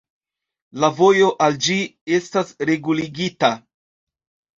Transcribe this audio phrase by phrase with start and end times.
[0.83, 1.75] La vojo al ĝi
[2.19, 3.51] estas reguligita.